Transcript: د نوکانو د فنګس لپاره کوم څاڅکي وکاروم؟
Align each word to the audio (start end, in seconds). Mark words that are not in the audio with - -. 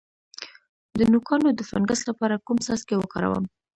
د 0.97 0.99
نوکانو 1.11 1.49
د 1.53 1.61
فنګس 1.69 2.01
لپاره 2.09 2.41
کوم 2.45 2.57
څاڅکي 2.65 2.95
وکاروم؟ 2.97 3.45